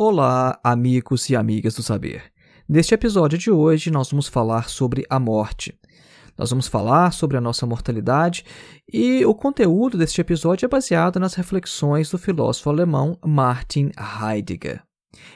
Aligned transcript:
Olá, 0.00 0.60
amigos 0.62 1.28
e 1.28 1.34
amigas 1.34 1.74
do 1.74 1.82
saber. 1.82 2.32
Neste 2.68 2.94
episódio 2.94 3.36
de 3.36 3.50
hoje, 3.50 3.90
nós 3.90 4.08
vamos 4.08 4.28
falar 4.28 4.68
sobre 4.68 5.04
a 5.10 5.18
morte. 5.18 5.76
Nós 6.38 6.50
vamos 6.50 6.68
falar 6.68 7.12
sobre 7.12 7.36
a 7.36 7.40
nossa 7.40 7.66
mortalidade 7.66 8.44
e 8.92 9.26
o 9.26 9.34
conteúdo 9.34 9.98
deste 9.98 10.20
episódio 10.20 10.66
é 10.66 10.68
baseado 10.68 11.18
nas 11.18 11.34
reflexões 11.34 12.10
do 12.10 12.16
filósofo 12.16 12.70
alemão 12.70 13.18
Martin 13.26 13.90
Heidegger. 13.98 14.84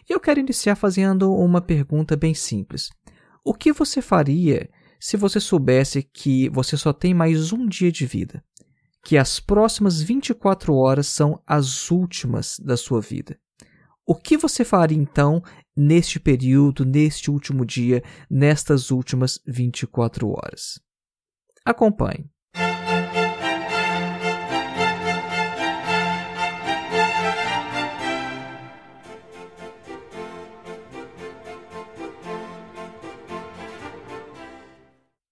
E 0.08 0.12
eu 0.12 0.20
quero 0.20 0.38
iniciar 0.38 0.76
fazendo 0.76 1.34
uma 1.34 1.60
pergunta 1.60 2.14
bem 2.14 2.32
simples. 2.32 2.88
O 3.44 3.54
que 3.54 3.72
você 3.72 4.00
faria 4.00 4.70
se 5.00 5.16
você 5.16 5.40
soubesse 5.40 6.04
que 6.04 6.48
você 6.50 6.76
só 6.76 6.92
tem 6.92 7.12
mais 7.12 7.52
um 7.52 7.66
dia 7.66 7.90
de 7.90 8.06
vida? 8.06 8.44
Que 9.04 9.18
as 9.18 9.40
próximas 9.40 10.00
24 10.00 10.72
horas 10.72 11.08
são 11.08 11.42
as 11.44 11.90
últimas 11.90 12.60
da 12.60 12.76
sua 12.76 13.00
vida? 13.00 13.41
O 14.04 14.16
que 14.16 14.36
você 14.36 14.64
faria 14.64 14.98
então 14.98 15.40
neste 15.76 16.18
período, 16.18 16.84
neste 16.84 17.30
último 17.30 17.64
dia, 17.64 18.02
nestas 18.28 18.90
últimas 18.90 19.38
24 19.46 20.28
horas? 20.28 20.80
Acompanhe. 21.64 22.28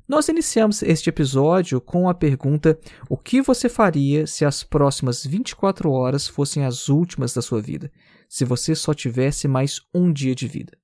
Nós 0.09 0.29
iniciamos 0.29 0.83
este 0.83 1.09
episódio 1.09 1.81
com 1.81 2.09
a 2.09 2.15
pergunta: 2.15 2.79
o 3.09 3.17
que 3.17 3.41
você 3.41 3.69
faria 3.69 4.27
se 4.27 4.45
as 4.45 4.62
próximas 4.62 5.25
24 5.25 5.91
horas 5.91 6.29
fossem 6.29 6.65
as 6.65 6.89
últimas 6.89 7.33
da 7.33 7.41
sua 7.41 7.62
vida? 7.62 7.91
Se 8.29 8.45
você 8.45 8.75
só 8.75 8.93
tivesse 8.93 9.47
mais 9.47 9.81
um 9.95 10.12
dia 10.12 10.35
de 10.35 10.49
vida? 10.49 10.81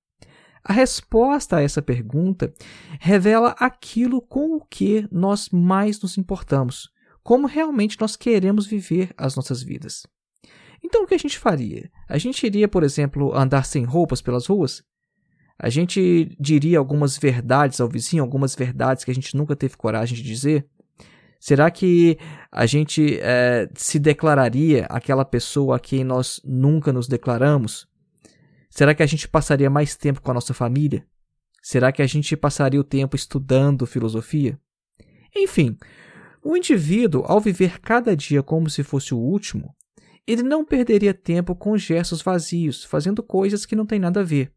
A 0.65 0.73
resposta 0.73 1.57
a 1.57 1.63
essa 1.63 1.81
pergunta 1.81 2.53
revela 3.01 3.55
aquilo 3.59 4.21
com 4.21 4.57
o 4.57 4.61
que 4.61 5.07
nós 5.11 5.49
mais 5.51 6.01
nos 6.01 6.19
importamos, 6.19 6.91
como 7.23 7.47
realmente 7.47 7.99
nós 8.01 8.17
queremos 8.17 8.67
viver 8.67 9.13
as 9.17 9.37
nossas 9.37 9.63
vidas. 9.63 10.07
Então, 10.83 11.03
o 11.03 11.07
que 11.07 11.15
a 11.15 11.19
gente 11.19 11.39
faria? 11.39 11.91
A 12.09 12.19
gente 12.19 12.47
iria, 12.47 12.69
por 12.69 12.83
exemplo, 12.83 13.35
andar 13.35 13.65
sem 13.65 13.85
roupas 13.85 14.23
pelas 14.23 14.47
ruas? 14.47 14.83
A 15.59 15.69
gente 15.69 16.37
diria 16.39 16.79
algumas 16.79 17.19
verdades 17.19 17.81
ao 17.81 17.89
vizinho, 17.89 18.23
algumas 18.23 18.55
verdades 18.55 19.05
que 19.05 19.11
a 19.11 19.15
gente 19.15 19.37
nunca 19.37 19.57
teve 19.57 19.77
coragem 19.77 20.17
de 20.17 20.23
dizer? 20.23 20.69
Será 21.41 21.71
que 21.71 22.17
a 22.51 22.65
gente 22.65 23.19
é, 23.21 23.69
se 23.75 23.99
declararia 23.99 24.87
aquela 24.89 25.25
pessoa 25.25 25.77
a 25.77 25.81
quem 25.81 26.05
nós 26.05 26.41
nunca 26.45 26.93
nos 26.93 27.09
declaramos? 27.09 27.88
Será 28.71 28.95
que 28.95 29.03
a 29.03 29.06
gente 29.06 29.29
passaria 29.29 29.71
mais 29.71 29.97
tempo 29.97 30.21
com 30.21 30.31
a 30.31 30.34
nossa 30.34 30.55
família? 30.55 31.06
Será 31.62 31.93
que 31.93 32.03
a 32.03 32.06
gente 32.06 32.37
passaria 32.37 32.81
o 32.81 32.84
tempo 32.84 33.17
estudando 33.17 33.87
filosofia? 33.87 34.59
Enfim, 35.34 35.77
o 36.43 36.56
indivíduo, 36.56 37.25
ao 37.27 37.41
viver 37.41 37.81
cada 37.81 38.17
dia 38.17 38.43
como 38.43 38.71
se 38.71 38.83
fosse 38.83 39.15
o 39.15 39.19
último, 39.19 39.75
ele 40.27 40.43
não 40.43 40.65
perderia 40.65 41.15
tempo 41.15 41.55
com 41.55 41.77
gestos 41.77 42.23
vazios, 42.23 42.84
fazendo 42.84 43.23
coisas 43.23 43.65
que 43.65 43.75
não 43.75 43.87
têm 43.87 43.99
nada 43.99 44.21
a 44.21 44.25
ver. 44.25 44.53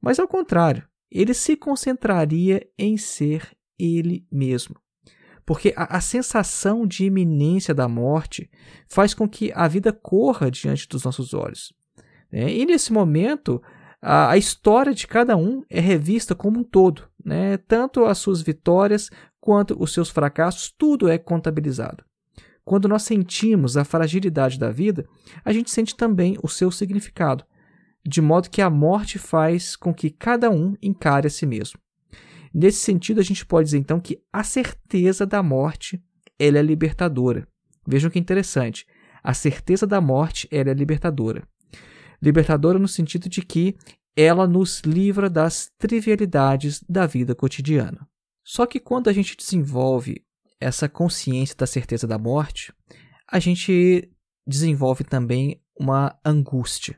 Mas 0.00 0.18
ao 0.18 0.28
contrário, 0.28 0.86
ele 1.10 1.34
se 1.34 1.56
concentraria 1.56 2.66
em 2.78 2.96
ser 2.96 3.50
ele 3.78 4.26
mesmo. 4.30 4.76
Porque 5.46 5.72
a, 5.74 5.96
a, 5.96 6.00
sensação 6.00 6.86
de 6.86 7.06
iminência 7.06 7.74
da 7.74 7.88
morte 7.88 8.50
faz 8.86 9.14
com 9.14 9.26
que 9.26 9.50
a 9.54 9.66
vida 9.66 9.92
corra 9.92 10.50
diante 10.50 10.86
dos 10.86 11.04
nossos 11.04 11.32
olhos. 11.32 11.72
Né? 12.32 12.52
E 12.52 12.66
nesse 12.66 12.92
momento, 12.92 13.62
a, 14.00 14.30
a, 14.30 14.36
história 14.36 14.94
de 14.94 15.06
cada 15.06 15.36
um 15.36 15.62
é 15.68 15.80
revista 15.80 16.34
como 16.34 16.60
um 16.60 16.64
todo. 16.64 17.08
Né? 17.24 17.56
Tanto 17.56 18.04
as 18.04 18.18
suas 18.18 18.42
vitórias 18.42 19.10
quanto 19.40 19.80
os 19.82 19.92
seus 19.92 20.10
fracassos, 20.10 20.72
tudo 20.76 21.08
é 21.08 21.18
contabilizado. 21.18 22.04
Quando 22.64 22.88
nós 22.88 23.02
sentimos 23.02 23.76
a 23.76 23.84
fragilidade 23.84 24.58
da 24.58 24.70
vida, 24.70 25.06
a 25.44 25.52
gente 25.52 25.70
sente 25.70 25.96
também 25.96 26.36
o 26.42 26.48
seu 26.48 26.70
significado 26.70 27.44
de 28.08 28.22
modo 28.22 28.48
que 28.48 28.62
a 28.62 28.70
morte 28.70 29.18
faz 29.18 29.76
com 29.76 29.92
que 29.92 30.08
cada 30.08 30.50
um 30.50 30.74
encare 30.82 31.26
a 31.26 31.30
si 31.30 31.44
mesmo. 31.44 31.78
Nesse 32.52 32.78
sentido, 32.78 33.20
a 33.20 33.22
gente 33.24 33.44
pode 33.44 33.66
dizer 33.66 33.78
então 33.78 34.00
que 34.00 34.18
a 34.32 34.42
certeza 34.42 35.26
da 35.26 35.42
morte 35.42 36.02
ela 36.38 36.58
é 36.58 36.62
libertadora. 36.62 37.46
Vejam 37.86 38.10
que 38.10 38.18
interessante. 38.18 38.86
A 39.22 39.34
certeza 39.34 39.86
da 39.86 40.00
morte 40.00 40.48
ela 40.50 40.70
é 40.70 40.74
libertadora. 40.74 41.46
Libertadora 42.20 42.78
no 42.78 42.88
sentido 42.88 43.28
de 43.28 43.42
que 43.42 43.76
ela 44.16 44.46
nos 44.46 44.80
livra 44.80 45.30
das 45.30 45.70
trivialidades 45.78 46.82
da 46.88 47.06
vida 47.06 47.34
cotidiana. 47.34 48.08
Só 48.44 48.66
que 48.66 48.80
quando 48.80 49.08
a 49.08 49.12
gente 49.12 49.36
desenvolve 49.36 50.24
essa 50.60 50.88
consciência 50.88 51.54
da 51.56 51.66
certeza 51.66 52.06
da 52.06 52.18
morte, 52.18 52.72
a 53.30 53.38
gente 53.38 54.10
desenvolve 54.46 55.04
também 55.04 55.62
uma 55.78 56.18
angústia. 56.24 56.96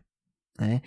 Né? 0.59 0.80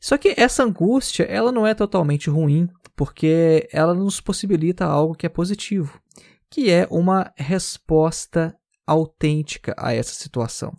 Só 0.00 0.16
que 0.16 0.34
essa 0.36 0.62
angústia 0.62 1.24
ela 1.24 1.52
não 1.52 1.66
é 1.66 1.74
totalmente 1.74 2.30
ruim, 2.30 2.68
porque 2.94 3.68
ela 3.72 3.92
nos 3.92 4.20
possibilita 4.20 4.86
algo 4.86 5.14
que 5.14 5.26
é 5.26 5.28
positivo, 5.28 6.00
que 6.50 6.70
é 6.70 6.86
uma 6.90 7.32
resposta 7.36 8.56
autêntica 8.86 9.74
a 9.76 9.92
essa 9.92 10.14
situação. 10.14 10.72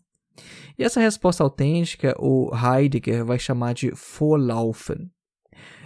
E 0.78 0.84
essa 0.84 1.00
resposta 1.00 1.44
autêntica 1.44 2.16
o 2.20 2.52
Heidegger 2.56 3.26
vai 3.26 3.40
chamar 3.40 3.74
de 3.74 3.92
Vorlaufen. 3.92 5.10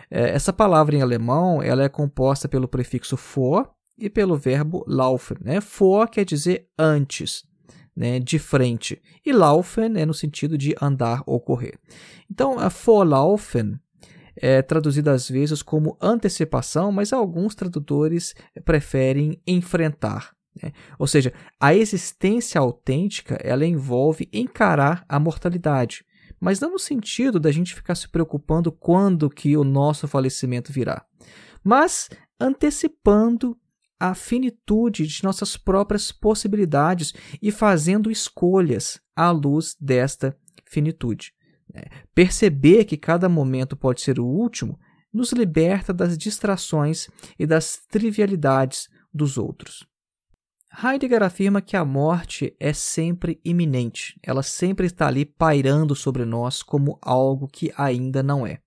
É, 0.09 0.29
essa 0.31 0.51
palavra 0.51 0.95
em 0.95 1.01
alemão 1.01 1.63
ela 1.63 1.83
é 1.83 1.89
composta 1.89 2.49
pelo 2.49 2.67
prefixo 2.67 3.15
vor 3.15 3.71
e 3.97 4.09
pelo 4.09 4.35
verbo 4.35 4.83
laufen. 4.87 5.37
Né? 5.41 5.59
Vor 5.59 6.09
quer 6.09 6.25
dizer 6.25 6.67
antes, 6.77 7.43
né, 7.95 8.19
de 8.19 8.39
frente. 8.39 9.01
E 9.25 9.31
laufen 9.31 9.97
é 9.97 10.05
no 10.05 10.13
sentido 10.13 10.57
de 10.57 10.75
andar 10.81 11.23
ou 11.25 11.39
correr. 11.39 11.79
Então, 12.29 12.59
a 12.59 12.67
vorlaufen 12.67 13.79
é 14.35 14.61
traduzida 14.61 15.11
às 15.11 15.29
vezes 15.29 15.61
como 15.61 15.97
antecipação, 16.01 16.91
mas 16.91 17.13
alguns 17.13 17.53
tradutores 17.53 18.33
preferem 18.65 19.39
enfrentar. 19.45 20.31
Né? 20.61 20.71
Ou 20.97 21.07
seja, 21.07 21.33
a 21.59 21.73
existência 21.73 22.59
autêntica 22.59 23.35
ela 23.43 23.65
envolve 23.65 24.27
encarar 24.33 25.05
a 25.07 25.19
mortalidade, 25.19 26.05
mas 26.39 26.59
não 26.59 26.71
no 26.71 26.79
sentido 26.79 27.39
da 27.39 27.51
gente 27.51 27.75
ficar 27.75 27.95
se 27.95 28.09
preocupando 28.09 28.71
quando 28.71 29.29
que 29.29 29.55
o 29.55 29.63
nosso 29.63 30.07
falecimento 30.07 30.71
virá, 30.71 31.05
mas 31.63 32.09
antecipando 32.39 33.57
a 33.99 34.15
finitude 34.15 35.05
de 35.05 35.23
nossas 35.23 35.55
próprias 35.55 36.11
possibilidades 36.11 37.13
e 37.39 37.51
fazendo 37.51 38.09
escolhas 38.09 38.99
à 39.15 39.29
luz 39.29 39.75
desta 39.79 40.35
finitude. 40.65 41.33
É, 41.73 41.87
perceber 42.13 42.85
que 42.85 42.97
cada 42.97 43.29
momento 43.29 43.77
pode 43.77 44.01
ser 44.01 44.19
o 44.19 44.25
último 44.25 44.79
nos 45.13 45.31
liberta 45.31 45.93
das 45.93 46.17
distrações 46.17 47.09
e 47.37 47.45
das 47.45 47.77
trivialidades 47.89 48.89
dos 49.13 49.37
outros. 49.37 49.85
Heidegger 50.83 51.21
afirma 51.21 51.61
que 51.61 51.75
a 51.75 51.83
morte 51.83 52.55
é 52.59 52.71
sempre 52.71 53.39
iminente, 53.43 54.17
ela 54.23 54.41
sempre 54.41 54.87
está 54.87 55.07
ali 55.07 55.25
pairando 55.25 55.95
sobre 55.95 56.23
nós 56.23 56.63
como 56.63 56.97
algo 57.01 57.47
que 57.47 57.73
ainda 57.75 58.23
não 58.23 58.47
é. 58.47 58.59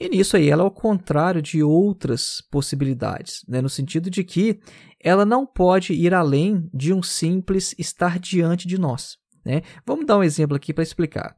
E 0.00 0.08
nisso 0.08 0.36
aí 0.36 0.48
ela 0.48 0.62
é 0.62 0.66
o 0.66 0.70
contrário 0.70 1.42
de 1.42 1.60
outras 1.60 2.40
possibilidades, 2.52 3.44
né? 3.48 3.60
no 3.60 3.68
sentido 3.68 4.08
de 4.08 4.22
que 4.22 4.60
ela 5.02 5.24
não 5.24 5.44
pode 5.44 5.92
ir 5.92 6.14
além 6.14 6.70
de 6.72 6.92
um 6.92 7.02
simples 7.02 7.74
estar 7.76 8.18
diante 8.20 8.68
de 8.68 8.78
nós. 8.78 9.16
Né? 9.44 9.62
Vamos 9.84 10.06
dar 10.06 10.18
um 10.18 10.22
exemplo 10.22 10.56
aqui 10.56 10.72
para 10.72 10.84
explicar. 10.84 11.36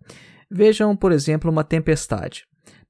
Vejam, 0.50 0.94
por 0.94 1.10
exemplo, 1.10 1.50
uma 1.50 1.64
tempestade. 1.64 2.44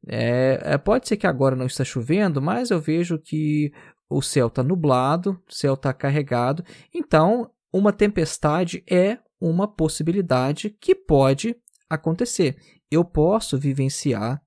É, 0.08 0.60
é, 0.64 0.78
pode 0.78 1.06
ser 1.06 1.16
que 1.16 1.26
agora 1.26 1.54
não 1.54 1.66
está 1.66 1.84
chovendo, 1.84 2.40
mas 2.40 2.70
eu 2.70 2.81
vejo 2.81 3.19
que 3.19 3.70
o 4.10 4.20
céu 4.20 4.48
está 4.48 4.62
nublado, 4.62 5.40
o 5.48 5.54
céu 5.54 5.74
está 5.74 5.92
carregado. 5.92 6.64
Então, 6.92 7.48
uma 7.72 7.92
tempestade 7.92 8.82
é 8.90 9.18
uma 9.40 9.68
possibilidade 9.68 10.70
que 10.80 10.94
pode 10.94 11.56
acontecer. 11.88 12.56
Eu 12.90 13.04
posso 13.04 13.56
vivenciar 13.56 14.42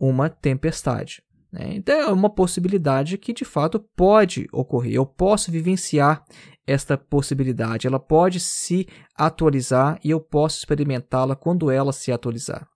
uma 0.00 0.30
tempestade. 0.30 1.22
Né? 1.52 1.74
Então, 1.74 1.94
é 1.94 2.06
uma 2.12 2.30
possibilidade 2.30 3.18
que 3.18 3.34
de 3.34 3.44
fato 3.44 3.78
pode 3.94 4.48
ocorrer. 4.50 4.94
Eu 4.94 5.04
posso 5.04 5.52
vivenciar 5.52 6.24
esta 6.66 6.96
possibilidade. 6.96 7.86
Ela 7.86 8.00
pode 8.00 8.40
se 8.40 8.88
atualizar 9.14 10.00
e 10.02 10.10
eu 10.10 10.20
posso 10.20 10.58
experimentá-la 10.58 11.36
quando 11.36 11.70
ela 11.70 11.92
se 11.92 12.10
atualizar. 12.10 12.66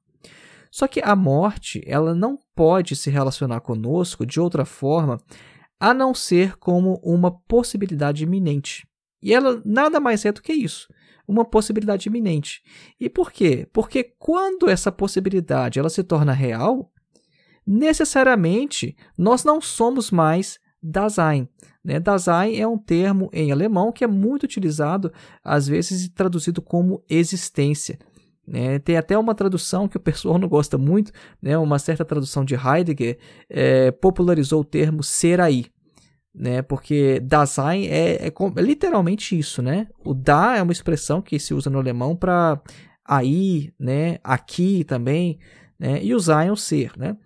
Só 0.71 0.87
que 0.87 1.01
a 1.03 1.17
morte, 1.17 1.83
ela 1.87 2.15
não 2.15 2.39
pode 2.55 2.95
se 2.95 3.09
relacionar 3.09 3.61
conosco 3.61 4.27
de 4.27 4.39
outra 4.39 4.67
forma 4.67 5.19
a 5.79 5.93
não 5.93 6.15
ser 6.15 6.57
como 6.57 7.01
uma 7.03 7.31
possibilidade 7.31 8.25
iminente. 8.25 8.87
E 9.23 9.35
ela 9.35 9.61
nada 9.65 9.99
mais 9.99 10.25
é 10.25 10.33
do 10.33 10.43
que 10.43 10.53
isso, 10.53 10.89
uma 11.27 11.45
possibilidade 11.45 12.09
iminente. 12.09 12.63
E 13.01 13.09
por 13.09 13.33
quê? 13.33 13.69
Porque 13.73 14.05
quando 14.19 14.69
essa 14.69 14.93
possibilidade 14.93 15.79
ela 15.79 15.91
se 15.91 16.03
torna 16.03 16.33
real, 16.33 16.91
necessariamente 17.67 18.97
nós 19.19 19.45
não 19.45 19.61
somos 19.61 20.11
mais 20.11 20.59
Dasein. 20.83 21.49
Né? 21.83 21.99
Dasein 21.99 22.57
é 22.61 22.67
um 22.67 22.79
termo 22.79 23.29
em 23.33 23.51
alemão 23.51 23.91
que 23.91 24.05
é 24.05 24.07
muito 24.07 24.45
utilizado, 24.45 25.13
às 25.43 25.67
vezes 25.67 26.09
traduzido 26.09 26.63
como 26.63 27.03
existência. 27.09 27.99
Né? 28.47 28.79
Tem 28.79 28.97
até 28.97 29.19
uma 29.19 29.35
tradução 29.35 29.89
que 29.89 29.97
o 29.97 30.01
pessoal 30.01 30.39
não 30.39 30.49
gosta 30.49 30.79
muito, 30.79 31.13
né? 31.43 31.59
uma 31.59 31.79
certa 31.79 32.05
tradução 32.05 32.45
de 32.45 32.55
Heidegger 32.55 33.19
é, 33.51 33.91
popularizou 33.91 34.61
o 34.61 34.65
termo 34.65 35.03
ser 35.03 35.41
aí. 35.41 35.67
Né? 36.35 36.63
Porque 36.63 37.19
Dasein 37.21 37.87
é, 37.87 38.27
é, 38.27 38.29
é 38.29 38.63
literalmente 38.63 39.37
isso. 39.37 39.63
Né? 39.63 39.89
O 40.05 40.15
da 40.15 40.57
é 40.57 40.63
uma 40.63 40.73
expressão 40.73 41.21
que 41.21 41.39
se 41.39 41.55
usa 41.55 41.69
no 41.71 41.79
alemão 41.79 42.15
para 42.15 42.61
aí, 43.05 43.73
né? 43.79 44.19
aqui 44.23 44.85
também, 44.85 45.39
né? 45.79 46.03
e 46.03 46.15
o 46.15 46.21
sein 46.21 46.49
é 46.49 46.53
o 46.53 46.57
ser. 46.57 46.93
Né? 46.97 47.17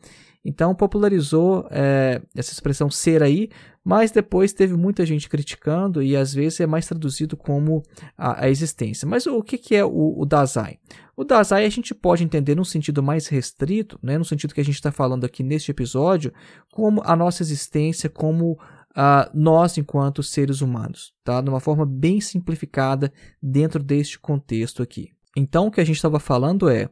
Então 0.44 0.74
popularizou 0.74 1.66
é, 1.70 2.22
essa 2.34 2.52
expressão 2.52 2.90
ser 2.90 3.22
aí, 3.22 3.50
mas 3.84 4.10
depois 4.10 4.52
teve 4.52 4.74
muita 4.74 5.04
gente 5.04 5.28
criticando 5.28 6.02
e 6.02 6.16
às 6.16 6.32
vezes 6.32 6.60
é 6.60 6.66
mais 6.66 6.86
traduzido 6.86 7.36
como 7.36 7.82
a, 8.16 8.44
a 8.44 8.50
existência. 8.50 9.06
Mas 9.06 9.26
o 9.26 9.42
que, 9.42 9.58
que 9.58 9.74
é 9.74 9.84
o, 9.84 10.14
o 10.18 10.24
Dasein? 10.24 10.78
O 11.20 11.24
Dasein 11.24 11.66
a 11.66 11.68
gente 11.68 11.94
pode 11.94 12.24
entender 12.24 12.54
num 12.54 12.64
sentido 12.64 13.02
mais 13.02 13.26
restrito, 13.26 13.98
né, 14.02 14.16
no 14.16 14.24
sentido 14.24 14.54
que 14.54 14.60
a 14.62 14.64
gente 14.64 14.76
está 14.76 14.90
falando 14.90 15.26
aqui 15.26 15.42
neste 15.42 15.70
episódio, 15.70 16.32
como 16.72 17.02
a 17.04 17.14
nossa 17.14 17.42
existência, 17.42 18.08
como 18.08 18.52
uh, 18.52 19.28
nós 19.34 19.76
enquanto 19.76 20.22
seres 20.22 20.62
humanos, 20.62 21.12
tá? 21.22 21.42
de 21.42 21.50
uma 21.50 21.60
forma 21.60 21.84
bem 21.84 22.22
simplificada 22.22 23.12
dentro 23.42 23.82
deste 23.82 24.18
contexto 24.18 24.82
aqui. 24.82 25.10
Então 25.36 25.66
o 25.66 25.70
que 25.70 25.82
a 25.82 25.84
gente 25.84 25.96
estava 25.96 26.18
falando 26.18 26.70
é 26.70 26.88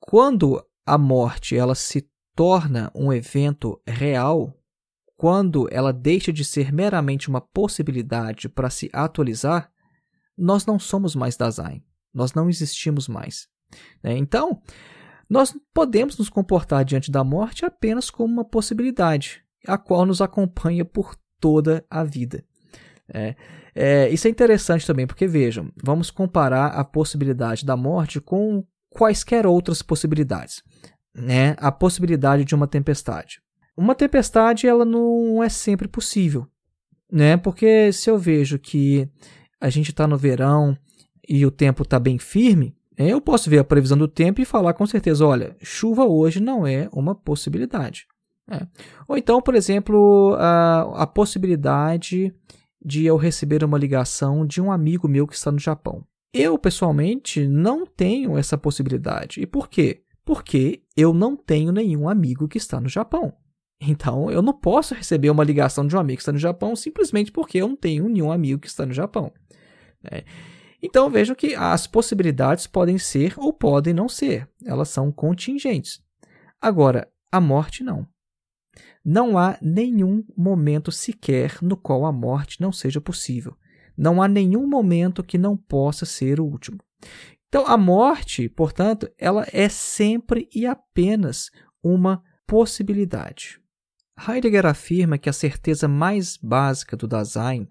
quando 0.00 0.60
a 0.84 0.98
morte 0.98 1.56
ela 1.56 1.76
se 1.76 2.10
torna 2.34 2.90
um 2.92 3.12
evento 3.12 3.80
real 3.86 4.52
quando 5.16 5.68
ela 5.70 5.92
deixa 5.92 6.32
de 6.32 6.44
ser 6.44 6.72
meramente 6.72 7.28
uma 7.28 7.40
possibilidade 7.40 8.48
para 8.48 8.68
se 8.68 8.90
atualizar, 8.92 9.70
nós 10.36 10.66
não 10.66 10.76
somos 10.76 11.14
mais 11.14 11.36
Dasein. 11.36 11.84
Nós 12.12 12.34
não 12.34 12.50
existimos 12.50 13.06
mais. 13.06 13.48
Né? 14.02 14.16
Então, 14.16 14.60
nós 15.28 15.56
podemos 15.72 16.18
nos 16.18 16.28
comportar 16.28 16.84
diante 16.84 17.10
da 17.10 17.22
morte 17.22 17.64
apenas 17.64 18.10
como 18.10 18.32
uma 18.32 18.44
possibilidade, 18.44 19.42
a 19.66 19.78
qual 19.78 20.04
nos 20.04 20.20
acompanha 20.20 20.84
por 20.84 21.14
toda 21.38 21.84
a 21.88 22.04
vida. 22.04 22.44
É, 23.12 23.34
é, 23.74 24.08
isso 24.10 24.26
é 24.26 24.30
interessante 24.30 24.86
também, 24.86 25.06
porque 25.06 25.26
vejam, 25.26 25.70
vamos 25.82 26.10
comparar 26.10 26.68
a 26.68 26.84
possibilidade 26.84 27.64
da 27.64 27.76
morte 27.76 28.20
com 28.20 28.64
quaisquer 28.90 29.46
outras 29.46 29.82
possibilidades 29.82 30.62
né, 31.14 31.56
a 31.58 31.70
possibilidade 31.72 32.44
de 32.44 32.54
uma 32.54 32.66
tempestade. 32.66 33.40
Uma 33.76 33.94
tempestade 33.94 34.66
ela 34.66 34.84
não 34.84 35.42
é 35.42 35.48
sempre 35.48 35.88
possível, 35.88 36.46
né? 37.10 37.36
Porque 37.36 37.92
se 37.92 38.10
eu 38.10 38.18
vejo 38.18 38.58
que 38.58 39.08
a 39.60 39.70
gente 39.70 39.90
está 39.90 40.06
no 40.06 40.18
verão 40.18 40.76
e 41.28 41.46
o 41.46 41.50
tempo 41.50 41.82
está 41.82 41.98
bem 41.98 42.18
firme, 42.18 42.76
eu 43.08 43.20
posso 43.20 43.48
ver 43.48 43.58
a 43.58 43.64
previsão 43.64 43.96
do 43.96 44.08
tempo 44.08 44.40
e 44.40 44.44
falar 44.44 44.74
com 44.74 44.86
certeza, 44.86 45.26
olha, 45.26 45.56
chuva 45.62 46.04
hoje 46.04 46.40
não 46.40 46.66
é 46.66 46.88
uma 46.92 47.14
possibilidade. 47.14 48.06
É. 48.50 48.66
Ou 49.06 49.16
então, 49.16 49.40
por 49.40 49.54
exemplo, 49.54 50.34
a, 50.38 51.02
a 51.02 51.06
possibilidade 51.06 52.34
de 52.84 53.04
eu 53.04 53.16
receber 53.16 53.62
uma 53.62 53.78
ligação 53.78 54.44
de 54.44 54.60
um 54.60 54.72
amigo 54.72 55.06
meu 55.06 55.26
que 55.26 55.34
está 55.34 55.52
no 55.52 55.58
Japão. 55.58 56.04
Eu, 56.32 56.58
pessoalmente, 56.58 57.46
não 57.46 57.84
tenho 57.84 58.36
essa 58.36 58.56
possibilidade. 58.56 59.40
E 59.40 59.46
por 59.46 59.68
quê? 59.68 60.02
porque 60.30 60.82
eu 60.96 61.12
não 61.12 61.36
tenho 61.36 61.72
nenhum 61.72 62.08
amigo 62.08 62.46
que 62.46 62.56
está 62.56 62.80
no 62.80 62.88
Japão. 62.88 63.32
Então, 63.80 64.30
eu 64.30 64.40
não 64.40 64.52
posso 64.52 64.94
receber 64.94 65.28
uma 65.28 65.42
ligação 65.42 65.84
de 65.84 65.96
um 65.96 65.98
amigo 65.98 66.18
que 66.18 66.22
está 66.22 66.30
no 66.30 66.38
Japão 66.38 66.76
simplesmente 66.76 67.32
porque 67.32 67.58
eu 67.58 67.66
não 67.66 67.74
tenho 67.74 68.08
nenhum 68.08 68.30
amigo 68.30 68.60
que 68.60 68.68
está 68.68 68.86
no 68.86 68.92
Japão. 68.92 69.32
Né? 70.00 70.22
Então, 70.82 71.10
vejo 71.10 71.34
que 71.34 71.54
as 71.54 71.86
possibilidades 71.86 72.66
podem 72.66 72.98
ser 72.98 73.34
ou 73.36 73.52
podem 73.52 73.92
não 73.92 74.08
ser. 74.08 74.48
Elas 74.64 74.88
são 74.88 75.12
contingentes. 75.12 76.02
Agora, 76.60 77.10
a 77.30 77.40
morte 77.40 77.84
não. 77.84 78.06
Não 79.04 79.38
há 79.38 79.58
nenhum 79.60 80.24
momento 80.36 80.90
sequer 80.92 81.58
no 81.62 81.76
qual 81.76 82.04
a 82.04 82.12
morte 82.12 82.60
não 82.60 82.72
seja 82.72 83.00
possível. 83.00 83.56
Não 83.96 84.22
há 84.22 84.28
nenhum 84.28 84.66
momento 84.66 85.22
que 85.22 85.36
não 85.36 85.56
possa 85.56 86.06
ser 86.06 86.40
o 86.40 86.44
último. 86.44 86.78
Então, 87.48 87.66
a 87.66 87.76
morte, 87.76 88.48
portanto, 88.48 89.10
ela 89.18 89.44
é 89.52 89.68
sempre 89.68 90.48
e 90.54 90.66
apenas 90.66 91.50
uma 91.82 92.22
possibilidade. 92.46 93.60
Heidegger 94.28 94.66
afirma 94.66 95.18
que 95.18 95.28
a 95.28 95.32
certeza 95.32 95.88
mais 95.88 96.36
básica 96.36 96.96
do 96.96 97.08
Dasein 97.08 97.66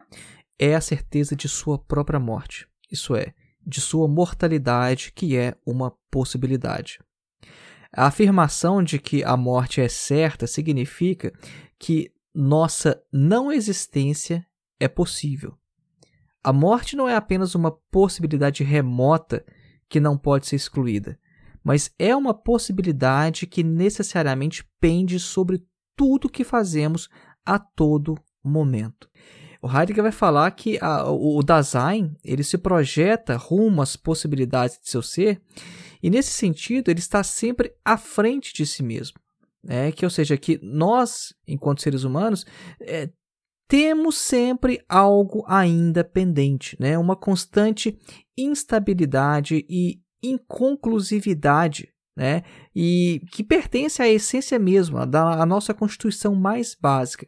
é 0.58 0.76
a 0.76 0.82
certeza 0.82 1.36
de 1.36 1.48
sua 1.48 1.78
própria 1.78 2.20
morte, 2.20 2.68
isso 2.92 3.16
é, 3.16 3.34
de 3.66 3.82
sua 3.82 4.08
mortalidade, 4.08 5.12
que 5.14 5.38
é 5.38 5.56
uma 5.66 5.92
possibilidade. 6.10 7.00
A 7.92 8.06
afirmação 8.06 8.84
de 8.84 9.00
que 9.00 9.24
a 9.24 9.36
morte 9.36 9.82
é 9.82 9.88
certa 9.88 10.46
significa 10.46 11.34
que 11.78 12.12
nossa 12.34 13.02
não 13.12 13.52
existência 13.52 14.46
é 14.80 14.88
possível. 14.88 15.58
A 16.44 16.54
morte 16.54 16.96
não 16.96 17.10
é 17.10 17.16
apenas 17.16 17.56
uma 17.56 17.72
possibilidade 17.72 18.64
remota 18.64 19.46
que 19.90 20.00
não 20.00 20.18
pode 20.18 20.48
ser 20.48 20.56
excluída, 20.56 21.20
mas 21.64 21.94
é 22.00 22.16
uma 22.16 22.34
possibilidade 22.34 23.46
que 23.46 23.64
necessariamente 23.64 24.64
pende 24.80 25.20
sobre 25.20 25.66
tudo 25.96 26.30
que 26.30 26.44
fazemos 26.44 27.10
a 27.46 27.60
todo 27.60 28.18
momento. 28.44 29.10
O 29.62 29.68
Heidegger 29.68 30.04
vai 30.04 30.12
falar 30.12 30.50
que 30.52 30.78
a, 30.82 31.10
o 31.10 31.42
Dasein 31.44 32.16
ele 32.24 32.44
se 32.44 32.58
projeta 32.58 33.36
rumo 33.36 33.82
às 33.82 33.96
possibilidades 33.96 34.80
de 34.80 34.90
seu 34.90 35.02
ser 35.02 35.42
e 36.02 36.10
nesse 36.10 36.32
sentido 36.32 36.90
ele 36.90 37.00
está 37.00 37.24
sempre 37.24 37.74
à 37.84 37.98
frente 37.98 38.54
de 38.54 38.66
si 38.66 38.82
mesmo, 38.82 39.20
né? 39.62 39.92
Que 39.92 40.06
ou 40.06 40.10
seja 40.10 40.38
que 40.38 40.60
nós, 40.64 41.34
enquanto 41.46 41.82
seres 41.82 42.04
humanos, 42.04 42.46
é, 42.80 43.10
temos 43.68 44.18
sempre 44.18 44.82
algo 44.88 45.44
ainda 45.46 46.04
pendente, 46.04 46.78
né? 46.80 46.98
Uma 46.98 47.16
constante 47.16 48.00
instabilidade 48.38 49.66
e 49.70 50.00
inconclusividade, 50.24 51.90
né? 52.16 52.44
E 52.74 53.22
que 53.32 53.44
pertence 53.44 54.02
à 54.02 54.08
essência 54.08 54.58
mesma 54.58 55.06
da 55.06 55.46
nossa 55.46 55.74
constituição 55.74 56.34
mais 56.34 56.76
básica. 56.80 57.28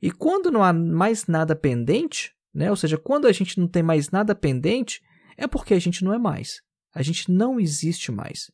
E 0.00 0.10
quando 0.10 0.50
não 0.50 0.62
há 0.62 0.72
mais 0.72 1.26
nada 1.26 1.54
pendente, 1.54 2.32
né? 2.54 2.70
ou 2.70 2.76
seja, 2.76 2.98
quando 2.98 3.26
a 3.26 3.32
gente 3.32 3.58
não 3.58 3.66
tem 3.66 3.82
mais 3.82 4.10
nada 4.10 4.34
pendente, 4.34 5.02
é 5.36 5.46
porque 5.46 5.74
a 5.74 5.78
gente 5.78 6.04
não 6.04 6.12
é 6.12 6.18
mais. 6.18 6.60
A 6.94 7.02
gente 7.02 7.30
não 7.30 7.58
existe 7.58 8.12
mais. 8.12 8.50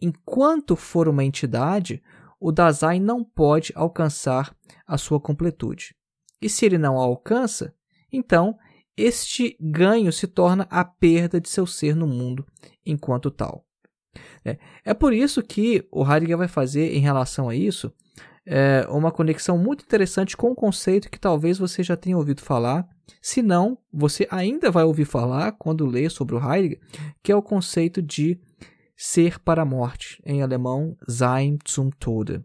Enquanto 0.00 0.76
for 0.76 1.08
uma 1.08 1.24
entidade, 1.24 2.02
o 2.40 2.50
Dasein 2.50 3.00
não 3.00 3.22
pode 3.22 3.72
alcançar 3.76 4.54
a 4.86 4.96
sua 4.96 5.20
completude. 5.20 5.94
E 6.40 6.48
se 6.48 6.64
ele 6.64 6.78
não 6.78 6.98
a 6.98 7.04
alcança, 7.04 7.74
então 8.10 8.58
este 8.96 9.56
ganho 9.60 10.12
se 10.12 10.26
torna 10.26 10.66
a 10.70 10.84
perda 10.84 11.40
de 11.40 11.48
seu 11.48 11.66
ser 11.66 11.94
no 11.94 12.06
mundo 12.06 12.46
enquanto 12.84 13.30
tal. 13.30 13.64
É, 14.44 14.58
é 14.84 14.94
por 14.94 15.12
isso 15.12 15.42
que 15.42 15.86
o 15.90 16.04
Heidegger 16.04 16.36
vai 16.36 16.48
fazer, 16.48 16.94
em 16.94 17.00
relação 17.00 17.48
a 17.48 17.54
isso, 17.54 17.92
é, 18.46 18.86
uma 18.88 19.12
conexão 19.12 19.58
muito 19.58 19.84
interessante 19.84 20.36
com 20.36 20.50
um 20.50 20.54
conceito 20.54 21.10
que 21.10 21.20
talvez 21.20 21.58
você 21.58 21.82
já 21.82 21.96
tenha 21.96 22.16
ouvido 22.16 22.40
falar, 22.40 22.88
se 23.20 23.42
não, 23.42 23.78
você 23.92 24.26
ainda 24.30 24.70
vai 24.70 24.84
ouvir 24.84 25.04
falar 25.04 25.52
quando 25.52 25.86
ler 25.86 26.10
sobre 26.10 26.34
o 26.34 26.38
Heidegger, 26.38 26.80
que 27.22 27.32
é 27.32 27.36
o 27.36 27.42
conceito 27.42 28.00
de 28.00 28.40
ser 28.96 29.38
para 29.40 29.62
a 29.62 29.66
morte, 29.66 30.22
em 30.24 30.42
alemão 30.42 30.96
Sein 31.08 31.58
zum 31.68 31.90
Tode. 31.90 32.44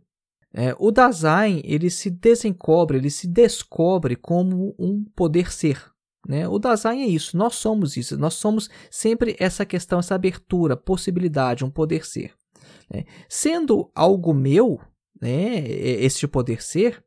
É, 0.53 0.73
o 0.79 0.89
Dasein 0.89 1.61
ele 1.65 1.89
se 1.89 2.09
desencobre, 2.09 2.97
ele 2.97 3.09
se 3.09 3.27
descobre 3.27 4.15
como 4.15 4.73
um 4.79 5.03
poder 5.13 5.51
ser. 5.51 5.83
Né? 6.25 6.47
O 6.47 6.57
Dasein 6.57 7.03
é 7.03 7.07
isso, 7.07 7.37
nós 7.37 7.55
somos 7.55 7.97
isso, 7.97 8.17
nós 8.17 8.35
somos 8.35 8.69
sempre 8.89 9.35
essa 9.37 9.65
questão, 9.65 9.99
essa 9.99 10.15
abertura, 10.15 10.77
possibilidade, 10.77 11.65
um 11.65 11.69
poder 11.69 12.05
ser. 12.05 12.33
Né? 12.89 13.03
Sendo 13.27 13.91
algo 13.93 14.33
meu, 14.33 14.79
né, 15.21 15.67
este 15.67 16.27
poder 16.27 16.63
ser, 16.63 17.03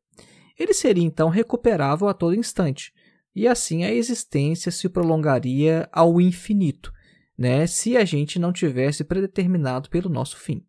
ele 0.59 0.75
seria 0.75 1.05
então 1.05 1.29
recuperável 1.29 2.09
a 2.09 2.15
todo 2.15 2.35
instante. 2.35 2.93
E 3.35 3.47
assim 3.47 3.85
a 3.85 3.93
existência 3.93 4.73
se 4.73 4.89
prolongaria 4.89 5.89
ao 5.93 6.21
infinito, 6.21 6.93
né, 7.37 7.67
se 7.67 7.97
a 7.97 8.05
gente 8.05 8.39
não 8.39 8.53
tivesse 8.53 9.05
predeterminado 9.05 9.89
pelo 9.89 10.09
nosso 10.09 10.37
fim. 10.37 10.65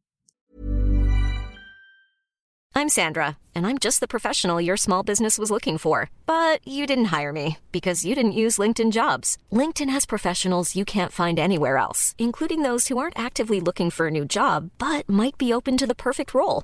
I'm 2.75 2.88
Sandra, 2.88 3.38
and 3.53 3.65
I'm 3.67 3.77
just 3.77 4.00
the 4.00 4.08
professional 4.08 4.62
your 4.62 4.77
small 4.77 5.03
business 5.03 5.38
was 5.38 5.51
looking 5.51 5.77
for. 5.77 6.10
But 6.25 6.65
you 6.65 6.86
didn't 6.86 7.12
hire 7.12 7.34
me 7.34 7.58
because 7.72 8.05
you 8.05 8.15
didn't 8.15 8.39
use 8.43 8.58
LinkedIn 8.58 8.91
jobs. 8.91 9.38
LinkedIn 9.51 9.89
has 9.89 10.05
professionals 10.05 10.75
you 10.75 10.86
can't 10.86 11.12
find 11.12 11.38
anywhere 11.39 11.77
else, 11.77 12.15
including 12.17 12.62
those 12.62 12.88
who 12.88 12.98
aren't 12.98 13.19
actively 13.19 13.60
looking 13.60 13.89
for 13.89 14.08
a 14.08 14.12
new 14.12 14.24
job 14.24 14.69
but 14.77 15.10
might 15.10 15.38
be 15.38 15.51
open 15.51 15.75
to 15.75 15.88
the 15.88 15.96
perfect 15.96 16.34
role, 16.34 16.63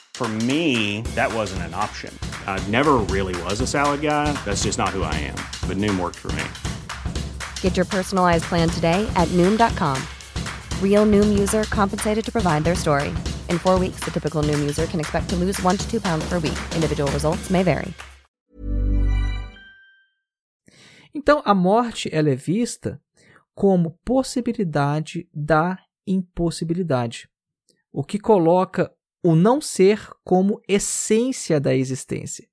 For 0.21 0.29
me, 0.45 1.01
that 1.15 1.33
wasn't 1.33 1.63
an 1.63 1.73
option. 1.73 2.13
I 2.45 2.63
never 2.69 2.97
really 3.09 3.33
was 3.41 3.59
a 3.59 3.65
salad 3.65 4.01
guy. 4.01 4.31
That's 4.45 4.61
just 4.61 4.77
not 4.77 4.89
who 4.89 5.01
I 5.01 5.15
am. 5.15 5.33
But 5.67 5.77
Noom 5.77 5.99
worked 5.99 6.19
for 6.19 6.31
me. 6.33 6.43
Get 7.61 7.75
your 7.75 7.87
personalized 7.87 8.43
plan 8.43 8.69
today 8.69 9.11
at 9.15 9.27
Noom.com. 9.29 9.97
Real 10.79 11.07
Noom 11.07 11.39
user 11.39 11.63
compensated 11.63 12.23
to 12.23 12.31
provide 12.31 12.63
their 12.63 12.75
story. 12.75 13.09
In 13.49 13.57
four 13.57 13.79
weeks, 13.79 14.01
the 14.01 14.11
typical 14.11 14.43
Noom 14.43 14.59
user 14.59 14.85
can 14.85 14.99
expect 14.99 15.27
to 15.29 15.35
lose 15.35 15.59
one 15.63 15.75
to 15.75 15.89
two 15.89 15.99
pounds 15.99 16.23
per 16.29 16.37
week. 16.37 16.59
Individual 16.75 17.11
results 17.11 17.49
may 17.49 17.63
vary. 17.63 17.91
Então, 21.15 21.41
a 21.43 21.55
morte 21.55 22.13
ela 22.13 22.29
é 22.29 22.35
vista 22.35 23.01
como 23.55 23.97
possibilidade 24.05 25.27
da 25.33 25.79
impossibilidade, 26.05 27.27
o 27.91 28.03
que 28.03 28.19
coloca 28.19 28.91
o 29.23 29.35
não 29.35 29.61
ser 29.61 30.09
como 30.23 30.61
essência 30.67 31.59
da 31.59 31.75
existência. 31.75 32.47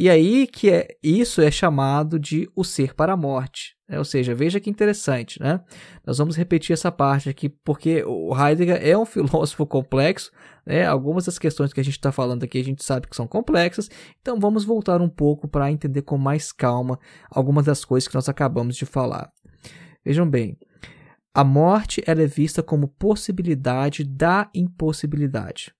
E 0.00 0.08
aí 0.08 0.46
que 0.46 0.70
é, 0.70 0.96
isso 1.02 1.40
é 1.42 1.50
chamado 1.50 2.20
de 2.20 2.48
o 2.54 2.62
ser 2.62 2.94
para 2.94 3.14
a 3.14 3.16
morte. 3.16 3.76
Né? 3.88 3.98
Ou 3.98 4.04
seja, 4.04 4.32
veja 4.32 4.60
que 4.60 4.70
interessante, 4.70 5.42
né? 5.42 5.60
Nós 6.06 6.18
vamos 6.18 6.36
repetir 6.36 6.72
essa 6.72 6.92
parte 6.92 7.28
aqui, 7.28 7.48
porque 7.48 8.04
o 8.04 8.32
Heidegger 8.32 8.78
é 8.80 8.96
um 8.96 9.04
filósofo 9.06 9.66
complexo, 9.66 10.30
né? 10.64 10.86
Algumas 10.86 11.24
das 11.24 11.36
questões 11.36 11.72
que 11.72 11.80
a 11.80 11.82
gente 11.82 11.98
está 11.98 12.12
falando 12.12 12.44
aqui 12.44 12.60
a 12.60 12.64
gente 12.64 12.84
sabe 12.84 13.08
que 13.08 13.16
são 13.16 13.26
complexas, 13.26 13.90
então 14.20 14.38
vamos 14.38 14.64
voltar 14.64 15.00
um 15.00 15.08
pouco 15.08 15.48
para 15.48 15.72
entender 15.72 16.02
com 16.02 16.16
mais 16.16 16.52
calma 16.52 16.96
algumas 17.28 17.64
das 17.64 17.84
coisas 17.84 18.06
que 18.06 18.14
nós 18.14 18.28
acabamos 18.28 18.76
de 18.76 18.86
falar. 18.86 19.32
Vejam 20.04 20.30
bem, 20.30 20.56
a 21.34 21.42
morte 21.42 22.04
ela 22.06 22.22
é 22.22 22.26
vista 22.26 22.62
como 22.62 22.86
possibilidade 22.86 24.04
da 24.04 24.48
impossibilidade. 24.54 25.72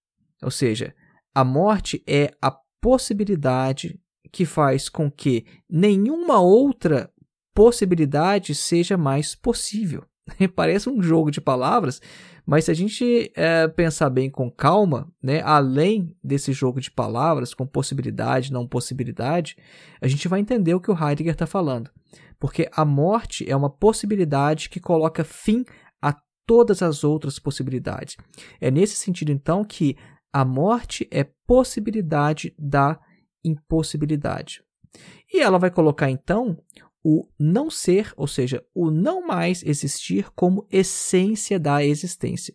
Ou 0.43 0.51
seja, 0.51 0.95
a 1.35 1.45
morte 1.45 2.03
é 2.07 2.31
a 2.41 2.51
possibilidade 2.81 4.01
que 4.31 4.45
faz 4.45 4.89
com 4.89 5.11
que 5.11 5.47
nenhuma 5.69 6.41
outra 6.41 7.11
possibilidade 7.55 8.55
seja 8.55 8.97
mais 8.97 9.35
possível. 9.35 10.05
Parece 10.55 10.89
um 10.89 11.03
jogo 11.03 11.31
de 11.31 11.41
palavras, 11.41 12.01
mas 12.47 12.67
se 12.67 12.71
a 12.71 12.75
gente 12.75 13.33
é, 13.35 13.67
pensar 13.69 14.11
bem 14.11 14.31
com 14.31 14.51
calma, 14.51 15.11
né, 15.23 15.41
além 15.43 16.15
desse 16.23 16.53
jogo 16.53 16.81
de 16.81 16.91
palavras, 16.91 17.55
com 17.55 17.67
possibilidade, 17.67 18.53
não 18.53 18.67
possibilidade, 18.67 19.57
a 20.01 20.09
gente 20.09 20.29
vai 20.29 20.41
entender 20.41 20.75
o 20.75 20.81
que 20.81 20.91
o 20.91 20.97
Heidegger 20.97 21.33
está 21.33 21.47
falando. 21.47 21.91
Porque 22.39 22.69
a 22.73 22.85
morte 22.85 23.49
é 23.51 23.57
uma 23.57 23.71
possibilidade 23.71 24.69
que 24.69 24.79
coloca 24.79 25.25
fim 25.25 25.65
a 26.01 26.15
todas 26.47 26.83
as 26.83 27.03
outras 27.03 27.39
possibilidades. 27.39 28.17
É 28.61 28.71
nesse 28.71 28.95
sentido, 28.95 29.33
então, 29.33 29.65
que 29.65 29.97
a 30.33 30.45
morte 30.45 31.09
é 31.11 31.25
possibilidade 31.25 32.55
da 32.59 33.01
impossibilidade. 33.45 34.63
E 35.33 35.41
ela 35.41 35.59
vai 35.59 35.71
colocar 35.71 36.11
então 36.11 36.59
o 37.03 37.27
não 37.39 37.71
ser, 37.71 38.13
ou 38.17 38.27
seja, 38.27 38.65
o 38.75 38.91
não 38.91 39.27
mais 39.27 39.63
existir 39.63 40.31
como 40.33 40.67
essência 40.71 41.59
da 41.59 41.85
existência. 41.85 42.55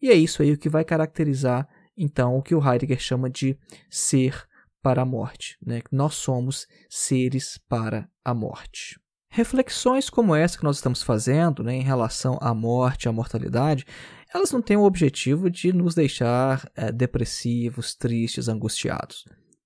E 0.00 0.10
é 0.10 0.14
isso 0.14 0.42
aí 0.42 0.52
o 0.52 0.58
que 0.58 0.68
vai 0.68 0.84
caracterizar 0.84 1.68
então 1.96 2.36
o 2.36 2.42
que 2.42 2.54
o 2.54 2.60
Heidegger 2.60 2.98
chama 2.98 3.28
de 3.28 3.56
ser 3.90 4.46
para 4.82 5.02
a 5.02 5.06
morte. 5.06 5.56
Né? 5.64 5.82
Nós 5.90 6.14
somos 6.14 6.66
seres 6.88 7.58
para 7.68 8.08
a 8.24 8.34
morte. 8.34 8.98
Reflexões 9.34 10.10
como 10.10 10.34
essa 10.34 10.58
que 10.58 10.64
nós 10.64 10.76
estamos 10.76 11.02
fazendo 11.02 11.64
né, 11.64 11.74
em 11.74 11.80
relação 11.80 12.38
à 12.42 12.52
morte, 12.52 13.08
à 13.08 13.12
mortalidade, 13.12 13.86
elas 14.32 14.52
não 14.52 14.60
têm 14.60 14.76
o 14.76 14.84
objetivo 14.84 15.48
de 15.48 15.72
nos 15.72 15.94
deixar 15.94 16.70
é, 16.76 16.92
depressivos, 16.92 17.94
tristes, 17.94 18.46
angustiados. 18.46 19.24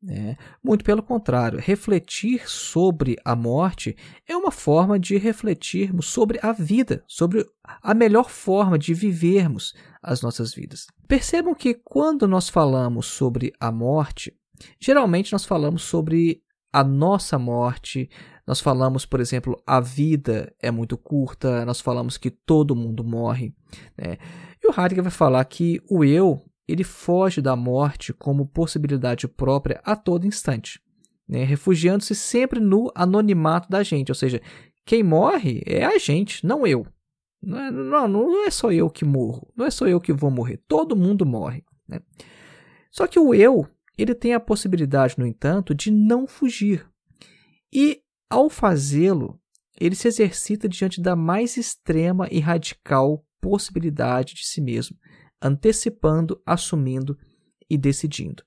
É, 0.09 0.37
muito 0.63 0.85
pelo 0.85 1.03
contrário, 1.03 1.59
refletir 1.59 2.49
sobre 2.49 3.17
a 3.25 3.35
morte 3.35 3.97
é 4.25 4.37
uma 4.37 4.53
forma 4.53 5.01
de 5.01 5.17
refletirmos 5.17 6.07
sobre 6.07 6.39
a 6.43 6.53
vida, 6.53 7.03
sobre 7.09 7.45
a 7.65 7.93
melhor 7.93 8.31
forma 8.31 8.79
de 8.79 8.95
vivermos 8.95 9.75
as 10.01 10.23
nossas 10.23 10.55
vidas. 10.55 10.87
Percebam 11.09 11.57
que 11.57 11.75
quando 11.75 12.29
nós 12.29 12.49
falamos 12.49 13.07
sobre 13.07 13.53
a 13.59 13.73
morte, 13.73 14.33
geralmente 14.79 15.33
nós 15.33 15.45
falamos 15.45 15.83
sobre 15.83 16.41
a 16.77 16.85
nossa 16.85 17.39
morte, 17.39 18.11
nós 18.47 18.61
falamos, 18.61 19.07
por 19.07 19.19
exemplo, 19.19 19.59
a 19.67 19.81
vida 19.81 20.55
é 20.61 20.71
muito 20.71 20.99
curta, 20.99 21.65
nós 21.65 21.81
falamos 21.81 22.19
que 22.19 22.31
todo 22.31 22.77
mundo 22.77 23.03
morre. 23.03 23.55
Né? 23.97 24.19
E 24.63 24.69
o 24.69 24.71
Heidegger 24.71 25.03
vai 25.03 25.11
falar 25.11 25.43
que 25.47 25.81
o 25.89 26.05
eu 26.05 26.45
ele 26.69 26.85
foge 26.85 27.41
da 27.41 27.57
morte 27.57 28.13
como 28.13 28.47
possibilidade 28.47 29.27
própria 29.27 29.81
a 29.85 29.97
todo 29.97 30.27
instante, 30.27 30.79
né? 31.27 31.45
refugiando-se 31.45 32.15
sempre 32.15 32.61
no 32.61 32.93
anonimato 32.95 33.71
da 33.71 33.83
gente, 33.83 34.11
ou 34.11 34.15
seja, 34.15 34.43
quem 34.85 35.03
morre 35.03 35.63
é 35.65 35.83
a 35.83 35.97
gente, 35.97 36.45
não 36.45 36.67
eu. 36.67 36.87
Não 37.43 37.59
é, 37.59 37.71
não, 37.71 38.07
não 38.07 38.47
é 38.47 38.51
só 38.51 38.71
eu 38.71 38.91
que 38.91 39.05
morro, 39.07 39.51
não 39.57 39.65
é 39.65 39.71
só 39.71 39.89
eu 39.89 39.99
que 39.99 40.13
vou 40.13 40.31
morrer, 40.31 40.61
todo 40.69 40.95
mundo 40.95 41.25
morre. 41.25 41.65
Né? 41.89 42.01
Só 42.91 43.07
que 43.07 43.19
o 43.19 43.33
eu, 43.33 43.67
ele 43.97 44.15
tem 44.15 44.35
a 44.35 44.41
possibilidade, 44.41 45.17
no 45.19 45.27
entanto, 45.27 45.75
de 45.75 45.91
não 45.91 46.27
fugir. 46.27 46.89
E, 47.73 48.01
ao 48.29 48.49
fazê-lo, 48.49 49.41
ele 49.79 49.95
se 49.95 50.09
exercita 50.09 50.69
diante 50.69 51.01
da 51.01 51.15
mais 51.15 51.57
extrema 51.57 52.29
e 52.31 52.41
radical 52.41 53.25
possibilidade 53.41 54.35
de 54.35 54.47
si 54.47 54.61
mesmo, 54.61 54.97
antecipando, 55.41 56.41
assumindo 56.45 57.17
e 57.69 57.77
decidindo. 57.77 58.43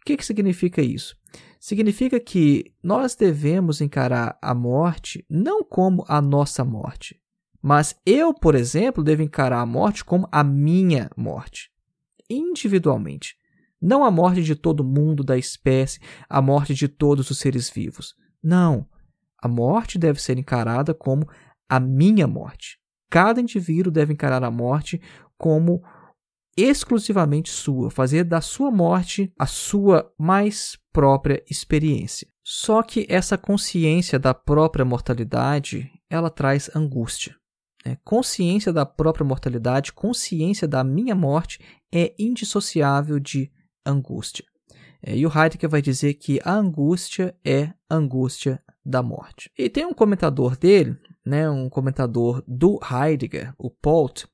O 0.00 0.04
que, 0.04 0.16
que 0.16 0.24
significa 0.24 0.82
isso? 0.82 1.16
significa 1.64 2.20
que 2.20 2.74
nós 2.82 3.14
devemos 3.14 3.80
encarar 3.80 4.38
a 4.42 4.54
morte 4.54 5.24
não 5.30 5.64
como 5.64 6.04
a 6.06 6.20
nossa 6.20 6.62
morte, 6.62 7.18
mas 7.62 7.98
eu, 8.04 8.34
por 8.34 8.54
exemplo, 8.54 9.02
devo 9.02 9.22
encarar 9.22 9.60
a 9.60 9.66
morte 9.66 10.04
como 10.04 10.28
a 10.30 10.44
minha 10.44 11.10
morte, 11.16 11.70
individualmente. 12.28 13.34
Não 13.84 14.02
a 14.02 14.10
morte 14.10 14.42
de 14.42 14.54
todo 14.54 14.82
mundo 14.82 15.22
da 15.22 15.36
espécie, 15.36 16.00
a 16.26 16.40
morte 16.40 16.72
de 16.72 16.88
todos 16.88 17.28
os 17.28 17.36
seres 17.36 17.68
vivos. 17.68 18.14
Não. 18.42 18.88
A 19.38 19.46
morte 19.46 19.98
deve 19.98 20.22
ser 20.22 20.38
encarada 20.38 20.94
como 20.94 21.28
a 21.68 21.78
minha 21.78 22.26
morte. 22.26 22.78
Cada 23.10 23.42
indivíduo 23.42 23.92
deve 23.92 24.14
encarar 24.14 24.42
a 24.42 24.50
morte 24.50 25.02
como 25.36 25.84
exclusivamente 26.56 27.50
sua, 27.50 27.90
fazer 27.90 28.24
da 28.24 28.40
sua 28.40 28.70
morte 28.70 29.30
a 29.38 29.44
sua 29.44 30.10
mais 30.18 30.78
própria 30.90 31.44
experiência. 31.50 32.26
Só 32.42 32.82
que 32.82 33.04
essa 33.06 33.36
consciência 33.36 34.18
da 34.18 34.32
própria 34.32 34.84
mortalidade, 34.86 35.90
ela 36.08 36.30
traz 36.30 36.74
angústia. 36.74 37.36
Né? 37.84 37.98
Consciência 38.02 38.72
da 38.72 38.86
própria 38.86 39.26
mortalidade, 39.26 39.92
consciência 39.92 40.66
da 40.66 40.82
minha 40.82 41.14
morte 41.14 41.60
é 41.92 42.14
indissociável 42.18 43.20
de 43.20 43.52
angústia. 43.84 44.44
É, 45.02 45.16
e 45.16 45.26
o 45.26 45.30
Heidegger 45.30 45.68
vai 45.68 45.82
dizer 45.82 46.14
que 46.14 46.40
a 46.44 46.52
angústia 46.52 47.34
é 47.44 47.72
angústia 47.90 48.62
da 48.84 49.02
morte. 49.02 49.50
E 49.56 49.68
tem 49.68 49.84
um 49.84 49.94
comentador 49.94 50.56
dele, 50.56 50.96
né, 51.24 51.48
um 51.48 51.68
comentador 51.68 52.42
do 52.46 52.78
Heidegger, 52.82 53.54
o 53.58 53.70
Polt, 53.70 54.24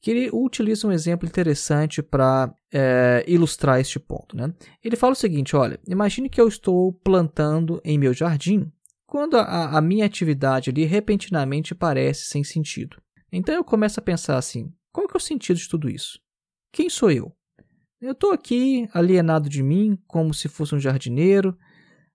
que 0.00 0.10
ele 0.10 0.30
utiliza 0.32 0.86
um 0.86 0.92
exemplo 0.92 1.28
interessante 1.28 2.02
para 2.02 2.52
é, 2.72 3.24
ilustrar 3.26 3.80
este 3.80 4.00
ponto. 4.00 4.36
Né? 4.36 4.52
Ele 4.82 4.96
fala 4.96 5.12
o 5.12 5.16
seguinte: 5.16 5.54
olha, 5.54 5.78
imagine 5.86 6.28
que 6.28 6.40
eu 6.40 6.48
estou 6.48 6.92
plantando 6.92 7.80
em 7.84 7.96
meu 7.96 8.12
jardim 8.12 8.70
quando 9.06 9.36
a, 9.36 9.76
a 9.76 9.80
minha 9.80 10.06
atividade 10.06 10.70
ali 10.70 10.84
repentinamente 10.84 11.74
parece 11.74 12.26
sem 12.26 12.42
sentido. 12.42 13.00
Então 13.30 13.54
eu 13.54 13.64
começo 13.64 14.00
a 14.00 14.02
pensar 14.02 14.36
assim: 14.36 14.72
qual 14.92 15.06
que 15.06 15.16
é 15.16 15.18
o 15.18 15.20
sentido 15.20 15.56
de 15.56 15.68
tudo 15.68 15.88
isso? 15.88 16.18
Quem 16.72 16.90
sou 16.90 17.10
eu? 17.10 17.32
Eu 18.02 18.10
estou 18.10 18.32
aqui 18.32 18.88
alienado 18.92 19.48
de 19.48 19.62
mim, 19.62 19.96
como 20.08 20.34
se 20.34 20.48
fosse 20.48 20.74
um 20.74 20.80
jardineiro, 20.80 21.56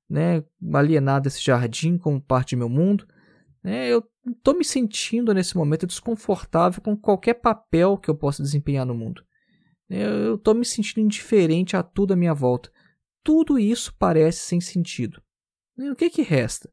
né, 0.10 0.44
alienado 0.74 1.24
desse 1.24 1.42
jardim 1.42 1.98
como 1.98 2.20
parte 2.20 2.58
do 2.58 2.60
meu 2.60 2.68
mundo. 2.68 3.08
Né, 3.64 3.88
eu 3.88 4.04
estou 4.28 4.54
me 4.54 4.66
sentindo 4.66 5.34
nesse 5.34 5.56
momento 5.56 5.88
desconfortável 5.88 6.82
com 6.82 6.98
qualquer 6.98 7.36
papel 7.36 7.98
que 7.98 8.10
eu 8.10 8.16
possa 8.16 8.44
desempenhar 8.44 8.86
no 8.86 8.94
mundo. 8.94 9.24
Eu 9.90 10.36
estou 10.36 10.54
me 10.54 10.66
sentindo 10.66 11.00
indiferente 11.00 11.78
a 11.78 11.82
tudo 11.82 12.12
à 12.14 12.18
minha 12.18 12.34
volta. 12.34 12.70
Tudo 13.24 13.58
isso 13.58 13.96
parece 13.98 14.40
sem 14.40 14.60
sentido. 14.60 15.22
E 15.78 15.90
o 15.90 15.96
que, 15.96 16.10
que 16.10 16.22
resta? 16.22 16.70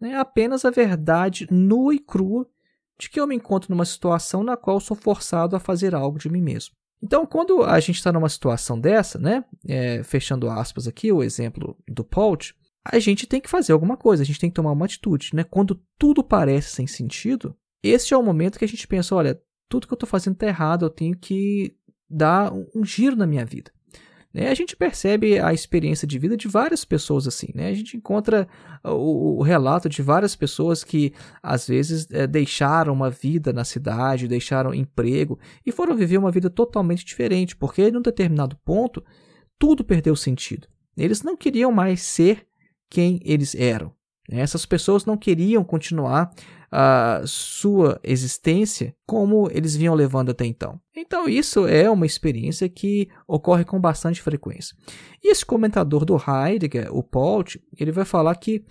É 0.00 0.14
apenas 0.14 0.64
a 0.64 0.70
verdade 0.70 1.48
nua 1.50 1.96
e 1.96 1.98
crua 1.98 2.48
de 2.96 3.10
que 3.10 3.18
eu 3.18 3.26
me 3.26 3.34
encontro 3.34 3.72
numa 3.72 3.84
situação 3.84 4.44
na 4.44 4.56
qual 4.56 4.78
sou 4.78 4.96
forçado 4.96 5.56
a 5.56 5.60
fazer 5.60 5.96
algo 5.96 6.16
de 6.16 6.30
mim 6.30 6.42
mesmo. 6.42 6.76
Então, 7.02 7.26
quando 7.26 7.62
a 7.62 7.78
gente 7.78 7.96
está 7.96 8.12
numa 8.12 8.28
situação 8.28 8.80
dessa, 8.80 9.18
né, 9.18 9.44
é, 9.68 10.02
fechando 10.02 10.48
aspas 10.48 10.88
aqui, 10.88 11.12
o 11.12 11.22
exemplo 11.22 11.76
do 11.86 12.04
Pault, 12.04 12.54
a 12.84 12.98
gente 12.98 13.26
tem 13.26 13.40
que 13.40 13.50
fazer 13.50 13.72
alguma 13.72 13.96
coisa, 13.96 14.22
a 14.22 14.26
gente 14.26 14.40
tem 14.40 14.50
que 14.50 14.56
tomar 14.56 14.72
uma 14.72 14.84
atitude. 14.84 15.30
Né? 15.34 15.44
Quando 15.44 15.80
tudo 15.98 16.22
parece 16.22 16.70
sem 16.70 16.86
sentido, 16.86 17.56
este 17.82 18.14
é 18.14 18.16
o 18.16 18.22
momento 18.22 18.58
que 18.58 18.64
a 18.64 18.68
gente 18.68 18.86
pensa: 18.86 19.14
olha, 19.14 19.40
tudo 19.68 19.86
que 19.86 19.92
eu 19.92 19.96
estou 19.96 20.08
fazendo 20.08 20.34
está 20.34 20.46
errado, 20.46 20.84
eu 20.84 20.90
tenho 20.90 21.16
que 21.16 21.76
dar 22.08 22.52
um 22.52 22.84
giro 22.84 23.16
na 23.16 23.26
minha 23.26 23.44
vida. 23.44 23.70
Né? 24.36 24.50
A 24.50 24.54
gente 24.54 24.76
percebe 24.76 25.38
a 25.38 25.54
experiência 25.54 26.06
de 26.06 26.18
vida 26.18 26.36
de 26.36 26.46
várias 26.46 26.84
pessoas 26.84 27.26
assim. 27.26 27.48
Né? 27.54 27.68
A 27.68 27.72
gente 27.72 27.96
encontra 27.96 28.46
o, 28.84 29.38
o 29.38 29.42
relato 29.42 29.88
de 29.88 30.02
várias 30.02 30.36
pessoas 30.36 30.84
que, 30.84 31.14
às 31.42 31.66
vezes, 31.66 32.06
é, 32.10 32.26
deixaram 32.26 32.92
uma 32.92 33.08
vida 33.08 33.50
na 33.50 33.64
cidade, 33.64 34.28
deixaram 34.28 34.74
emprego 34.74 35.38
e 35.64 35.72
foram 35.72 35.96
viver 35.96 36.18
uma 36.18 36.30
vida 36.30 36.50
totalmente 36.50 37.02
diferente, 37.02 37.56
porque, 37.56 37.90
num 37.90 38.02
determinado 38.02 38.58
ponto, 38.62 39.02
tudo 39.58 39.82
perdeu 39.82 40.14
sentido. 40.14 40.68
Eles 40.94 41.22
não 41.22 41.34
queriam 41.34 41.72
mais 41.72 42.02
ser 42.02 42.46
quem 42.90 43.18
eles 43.24 43.54
eram. 43.54 43.90
Essas 44.28 44.66
pessoas 44.66 45.04
não 45.04 45.16
queriam 45.16 45.62
continuar 45.62 46.30
a 46.70 47.22
sua 47.26 48.00
existência 48.02 48.94
como 49.06 49.48
eles 49.52 49.76
vinham 49.76 49.94
levando 49.94 50.30
até 50.30 50.44
então. 50.44 50.80
Então, 50.96 51.28
isso 51.28 51.66
é 51.66 51.88
uma 51.88 52.06
experiência 52.06 52.68
que 52.68 53.08
ocorre 53.26 53.64
com 53.64 53.80
bastante 53.80 54.20
frequência. 54.20 54.76
E 55.22 55.30
esse 55.30 55.46
comentador 55.46 56.04
do 56.04 56.16
Heidegger, 56.16 56.94
o 56.94 57.02
Polt, 57.02 57.56
ele 57.78 57.92
vai 57.92 58.04
falar 58.04 58.34
que 58.34 58.64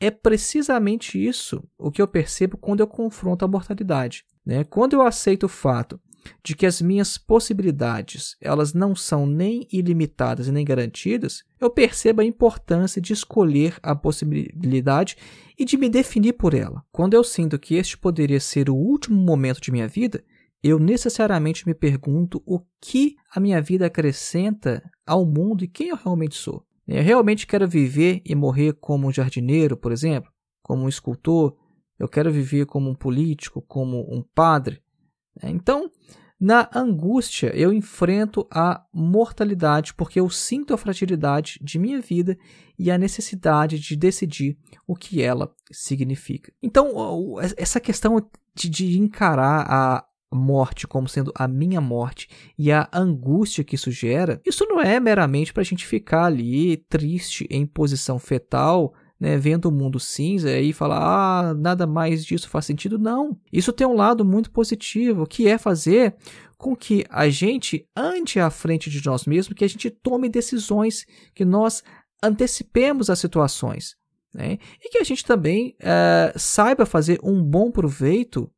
é 0.00 0.10
precisamente 0.10 1.22
isso 1.22 1.62
o 1.78 1.90
que 1.90 2.00
eu 2.00 2.08
percebo 2.08 2.56
quando 2.56 2.80
eu 2.80 2.86
confronto 2.86 3.44
a 3.44 3.48
mortalidade. 3.48 4.24
Né? 4.44 4.64
Quando 4.64 4.94
eu 4.94 5.02
aceito 5.02 5.44
o 5.44 5.48
fato 5.48 6.00
de 6.42 6.54
que 6.54 6.66
as 6.66 6.80
minhas 6.80 7.18
possibilidades 7.18 8.36
elas 8.40 8.72
não 8.72 8.94
são 8.94 9.26
nem 9.26 9.66
ilimitadas 9.72 10.48
e 10.48 10.52
nem 10.52 10.64
garantidas, 10.64 11.42
eu 11.60 11.70
percebo 11.70 12.20
a 12.20 12.24
importância 12.24 13.00
de 13.00 13.12
escolher 13.12 13.76
a 13.82 13.94
possibilidade 13.94 15.16
e 15.58 15.64
de 15.64 15.76
me 15.76 15.88
definir 15.88 16.34
por 16.34 16.54
ela. 16.54 16.84
Quando 16.90 17.14
eu 17.14 17.24
sinto 17.24 17.58
que 17.58 17.74
este 17.74 17.96
poderia 17.96 18.40
ser 18.40 18.68
o 18.68 18.74
último 18.74 19.20
momento 19.20 19.60
de 19.60 19.70
minha 19.70 19.88
vida, 19.88 20.22
eu 20.62 20.78
necessariamente 20.78 21.66
me 21.66 21.74
pergunto 21.74 22.42
o 22.46 22.60
que 22.80 23.16
a 23.30 23.38
minha 23.38 23.60
vida 23.60 23.86
acrescenta 23.86 24.82
ao 25.06 25.26
mundo 25.26 25.62
e 25.62 25.68
quem 25.68 25.88
eu 25.88 25.96
realmente 25.96 26.36
sou. 26.36 26.64
Eu 26.86 27.02
realmente 27.02 27.46
quero 27.46 27.68
viver 27.68 28.22
e 28.24 28.34
morrer 28.34 28.74
como 28.74 29.06
um 29.06 29.12
jardineiro, 29.12 29.76
por 29.76 29.92
exemplo, 29.92 30.30
como 30.62 30.84
um 30.84 30.88
escultor, 30.88 31.56
eu 31.98 32.08
quero 32.08 32.32
viver 32.32 32.66
como 32.66 32.90
um 32.90 32.94
político, 32.94 33.62
como 33.62 34.00
um 34.12 34.22
padre? 34.22 34.82
Então, 35.42 35.90
na 36.38 36.68
angústia, 36.74 37.54
eu 37.54 37.72
enfrento 37.72 38.46
a 38.50 38.84
mortalidade 38.92 39.94
porque 39.94 40.20
eu 40.20 40.28
sinto 40.28 40.74
a 40.74 40.78
fragilidade 40.78 41.58
de 41.62 41.78
minha 41.78 42.00
vida 42.00 42.36
e 42.78 42.90
a 42.90 42.98
necessidade 42.98 43.78
de 43.78 43.96
decidir 43.96 44.58
o 44.86 44.96
que 44.96 45.22
ela 45.22 45.54
significa. 45.70 46.52
Então, 46.62 47.36
essa 47.56 47.80
questão 47.80 48.20
de, 48.54 48.68
de 48.68 48.98
encarar 48.98 49.64
a 49.68 50.04
morte 50.34 50.86
como 50.86 51.08
sendo 51.08 51.32
a 51.34 51.46
minha 51.46 51.80
morte 51.80 52.28
e 52.58 52.72
a 52.72 52.88
angústia 52.92 53.62
que 53.62 53.76
isso 53.76 53.90
gera, 53.92 54.40
isso 54.44 54.66
não 54.68 54.82
é 54.82 54.98
meramente 54.98 55.52
para 55.52 55.60
a 55.62 55.64
gente 55.64 55.86
ficar 55.86 56.24
ali 56.24 56.76
triste 56.76 57.46
em 57.48 57.64
posição 57.64 58.18
fetal 58.18 58.92
né, 59.24 59.38
vendo 59.38 59.70
o 59.70 59.72
mundo 59.72 59.98
cinza 59.98 60.54
e 60.58 60.70
falar, 60.70 61.00
ah, 61.00 61.54
nada 61.54 61.86
mais 61.86 62.22
disso 62.22 62.46
faz 62.46 62.66
sentido. 62.66 62.98
Não. 62.98 63.34
Isso 63.50 63.72
tem 63.72 63.86
um 63.86 63.94
lado 63.94 64.22
muito 64.22 64.50
positivo, 64.50 65.26
que 65.26 65.48
é 65.48 65.56
fazer 65.56 66.14
com 66.58 66.76
que 66.76 67.06
a 67.08 67.26
gente 67.30 67.88
ande 67.96 68.38
à 68.38 68.50
frente 68.50 68.90
de 68.90 69.02
nós 69.02 69.24
mesmos, 69.24 69.56
que 69.56 69.64
a 69.64 69.68
gente 69.68 69.88
tome 69.88 70.28
decisões, 70.28 71.06
que 71.34 71.42
nós 71.42 71.82
antecipemos 72.22 73.08
as 73.08 73.18
situações. 73.18 73.96
Né? 74.34 74.58
E 74.84 74.90
que 74.90 74.98
a 74.98 75.04
gente 75.04 75.24
também 75.24 75.74
é, 75.80 76.34
saiba 76.36 76.84
fazer 76.84 77.18
um 77.22 77.42
bom 77.42 77.70
proveito 77.70 78.50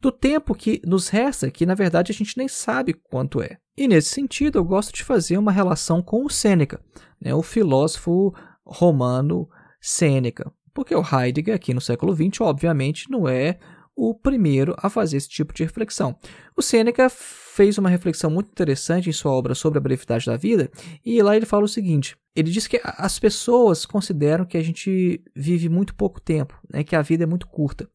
do 0.00 0.10
tempo 0.10 0.54
que 0.54 0.80
nos 0.86 1.10
resta, 1.10 1.50
que 1.50 1.66
na 1.66 1.74
verdade 1.74 2.12
a 2.12 2.14
gente 2.14 2.38
nem 2.38 2.48
sabe 2.48 2.94
quanto 2.94 3.42
é. 3.42 3.58
E 3.76 3.86
nesse 3.86 4.08
sentido, 4.08 4.58
eu 4.58 4.64
gosto 4.64 4.90
de 4.90 5.04
fazer 5.04 5.36
uma 5.36 5.52
relação 5.52 6.00
com 6.00 6.24
o 6.24 6.30
Sêneca, 6.30 6.80
né, 7.20 7.34
o 7.34 7.42
filósofo 7.42 8.32
romano 8.64 9.46
Sêneca, 9.86 10.50
porque 10.72 10.94
o 10.94 11.04
Heidegger, 11.04 11.54
aqui 11.54 11.74
no 11.74 11.80
século 11.80 12.14
XX, 12.14 12.40
obviamente 12.40 13.10
não 13.10 13.28
é 13.28 13.58
o 13.94 14.14
primeiro 14.14 14.74
a 14.78 14.88
fazer 14.88 15.18
esse 15.18 15.28
tipo 15.28 15.52
de 15.52 15.62
reflexão. 15.62 16.16
O 16.56 16.62
Sêneca 16.62 17.10
fez 17.10 17.76
uma 17.76 17.90
reflexão 17.90 18.30
muito 18.30 18.48
interessante 18.48 19.10
em 19.10 19.12
sua 19.12 19.32
obra 19.32 19.54
sobre 19.54 19.76
a 19.76 19.82
brevidade 19.82 20.24
da 20.24 20.38
vida, 20.38 20.70
e 21.04 21.22
lá 21.22 21.36
ele 21.36 21.44
fala 21.44 21.66
o 21.66 21.68
seguinte: 21.68 22.16
ele 22.34 22.50
diz 22.50 22.66
que 22.66 22.80
as 22.82 23.18
pessoas 23.18 23.84
consideram 23.84 24.46
que 24.46 24.56
a 24.56 24.62
gente 24.62 25.22
vive 25.36 25.68
muito 25.68 25.94
pouco 25.94 26.18
tempo, 26.18 26.58
né, 26.72 26.82
que 26.82 26.96
a 26.96 27.02
vida 27.02 27.24
é 27.24 27.26
muito 27.26 27.46
curta. 27.46 27.86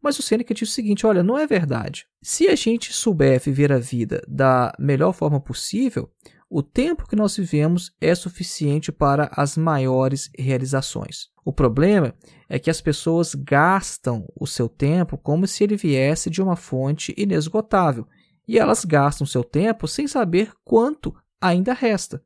Mas 0.00 0.18
o 0.18 0.22
Sêneca 0.22 0.54
diz 0.54 0.70
o 0.70 0.72
seguinte: 0.72 1.06
olha, 1.06 1.22
não 1.22 1.36
é 1.36 1.46
verdade. 1.46 2.06
Se 2.22 2.48
a 2.48 2.54
gente 2.54 2.94
souber 2.94 3.38
viver 3.40 3.70
a 3.70 3.78
vida 3.78 4.24
da 4.26 4.72
melhor 4.78 5.12
forma 5.12 5.38
possível, 5.38 6.10
o 6.48 6.62
tempo 6.62 7.06
que 7.08 7.16
nós 7.16 7.36
vivemos 7.36 7.92
é 8.00 8.14
suficiente 8.14 8.92
para 8.92 9.28
as 9.32 9.56
maiores 9.56 10.30
realizações. 10.38 11.28
O 11.44 11.52
problema 11.52 12.14
é 12.48 12.58
que 12.58 12.70
as 12.70 12.80
pessoas 12.80 13.34
gastam 13.34 14.26
o 14.38 14.46
seu 14.46 14.68
tempo 14.68 15.18
como 15.18 15.46
se 15.46 15.64
ele 15.64 15.76
viesse 15.76 16.30
de 16.30 16.40
uma 16.40 16.54
fonte 16.54 17.12
inesgotável, 17.16 18.06
e 18.46 18.58
elas 18.58 18.84
gastam 18.84 19.26
seu 19.26 19.42
tempo 19.42 19.88
sem 19.88 20.06
saber 20.06 20.52
quanto 20.64 21.12
ainda 21.40 21.72
resta. 21.72 22.22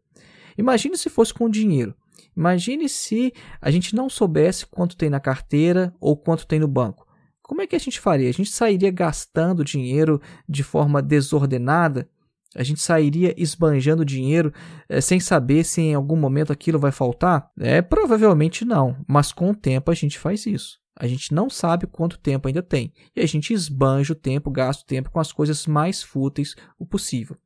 Imagine 0.57 0.99
se 0.99 1.09
fosse 1.09 1.33
com 1.33 1.49
dinheiro. 1.49 1.95
Imagine 2.37 2.89
se 2.89 3.33
a 3.61 3.71
gente 3.71 3.95
não 3.95 4.11
soubesse 4.11 4.67
quanto 4.67 4.97
tem 4.97 5.09
na 5.09 5.19
carteira 5.19 5.95
ou 5.99 6.17
quanto 6.17 6.47
tem 6.47 6.61
no 6.61 6.69
banco. 6.69 7.07
Como 7.43 7.63
é 7.63 7.67
que 7.67 7.75
a 7.75 7.81
gente 7.81 7.99
faria? 7.99 8.29
A 8.29 8.33
gente 8.33 8.51
sairia 8.51 8.91
gastando 8.91 9.65
dinheiro 9.65 10.21
de 10.49 10.63
forma 10.63 11.03
desordenada? 11.03 12.09
A 12.55 12.65
gente 12.65 12.81
sairia 12.81 13.33
esbanjando 13.37 14.05
dinheiro 14.05 14.53
é, 14.89 15.01
sem 15.01 15.21
saber 15.21 15.65
se 15.65 15.81
em 15.81 15.95
algum 15.95 16.17
momento 16.17 16.53
aquilo 16.53 16.79
vai 16.79 16.91
faltar? 16.91 17.49
É, 17.59 17.81
provavelmente 17.81 18.65
não, 18.65 18.97
mas 19.07 19.33
com 19.33 19.51
o 19.51 19.55
tempo 19.55 19.91
a 19.91 19.95
gente 19.95 20.19
faz 20.19 20.47
isso. 20.47 20.81
A 20.99 21.07
gente 21.07 21.33
não 21.33 21.49
sabe 21.49 21.87
quanto 21.87 22.19
tempo 22.19 22.49
ainda 22.49 22.63
tem 22.63 22.93
e 23.15 23.21
a 23.21 23.27
gente 23.27 23.55
esbanja 23.55 24.13
o 24.13 24.17
tempo, 24.17 24.51
gasta 24.51 24.83
o 24.83 24.87
tempo 24.87 25.11
com 25.11 25.21
as 25.21 25.33
coisas 25.33 25.67
mais 25.67 26.03
fúteis 26.03 26.57
o 26.79 26.85
possível. 26.85 27.37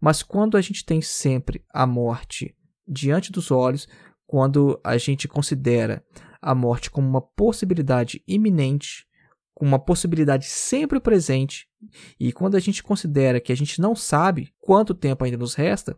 Mas 0.00 0.22
quando 0.22 0.56
a 0.56 0.60
gente 0.60 0.84
tem 0.84 1.00
sempre 1.00 1.64
a 1.72 1.86
morte 1.86 2.54
diante 2.86 3.30
dos 3.30 3.50
olhos, 3.50 3.88
quando 4.26 4.80
a 4.84 4.98
gente 4.98 5.28
considera 5.28 6.04
a 6.42 6.54
morte 6.54 6.90
como 6.90 7.08
uma 7.08 7.20
possibilidade 7.20 8.22
iminente, 8.26 9.06
com 9.54 9.64
uma 9.66 9.78
possibilidade 9.78 10.46
sempre 10.46 11.00
presente, 11.00 11.67
e 12.18 12.32
quando 12.32 12.56
a 12.56 12.60
gente 12.60 12.82
considera 12.82 13.40
que 13.40 13.52
a 13.52 13.56
gente 13.56 13.80
não 13.80 13.94
sabe 13.94 14.52
quanto 14.60 14.94
tempo 14.94 15.24
ainda 15.24 15.36
nos 15.36 15.54
resta, 15.54 15.96